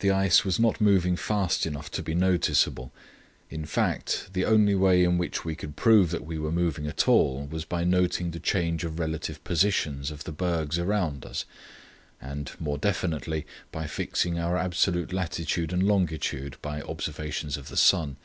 The 0.00 0.10
ice 0.10 0.44
was 0.44 0.60
not 0.60 0.78
moving 0.78 1.16
fast 1.16 1.64
enough 1.64 1.90
to 1.92 2.02
be 2.02 2.14
noticeable. 2.14 2.92
In 3.48 3.64
fact, 3.64 4.28
the 4.34 4.44
only 4.44 4.74
way 4.74 5.02
in 5.02 5.16
which 5.16 5.42
we 5.42 5.54
could 5.54 5.74
prove 5.74 6.10
that 6.10 6.26
we 6.26 6.38
were 6.38 6.52
moving 6.52 6.86
at 6.86 7.08
all 7.08 7.46
was 7.46 7.64
by 7.64 7.82
noting 7.82 8.30
the 8.32 8.40
change 8.40 8.84
of 8.84 8.98
relative 8.98 9.42
positions 9.44 10.10
of 10.10 10.24
the 10.24 10.32
bergs 10.32 10.78
around 10.78 11.24
us, 11.24 11.46
and, 12.20 12.50
more 12.60 12.76
definitely, 12.76 13.46
by 13.72 13.86
fixing 13.86 14.38
our 14.38 14.58
absolute 14.58 15.14
latitude 15.14 15.72
and 15.72 15.82
longitude 15.84 16.58
by 16.60 16.82
observations 16.82 17.56
of 17.56 17.70
the 17.70 17.76
sun. 17.78 18.18